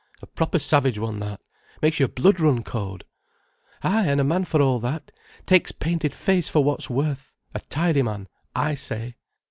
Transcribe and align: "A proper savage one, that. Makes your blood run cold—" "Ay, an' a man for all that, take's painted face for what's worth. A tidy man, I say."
"A 0.19 0.25
proper 0.25 0.57
savage 0.57 0.97
one, 0.97 1.19
that. 1.19 1.39
Makes 1.79 1.99
your 1.99 2.07
blood 2.07 2.39
run 2.39 2.63
cold—" 2.63 3.03
"Ay, 3.83 4.07
an' 4.07 4.19
a 4.19 4.23
man 4.23 4.45
for 4.45 4.59
all 4.59 4.79
that, 4.79 5.11
take's 5.45 5.71
painted 5.71 6.15
face 6.15 6.49
for 6.49 6.63
what's 6.63 6.89
worth. 6.89 7.35
A 7.53 7.59
tidy 7.59 8.01
man, 8.01 8.27
I 8.55 8.73
say." 8.73 9.17